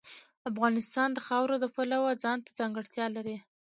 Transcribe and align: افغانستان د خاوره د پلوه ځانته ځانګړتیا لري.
افغانستان 0.49 1.09
د 1.13 1.17
خاوره 1.27 1.55
د 1.59 1.65
پلوه 1.75 2.11
ځانته 2.23 2.49
ځانګړتیا 2.59 3.05
لري. 3.15 3.37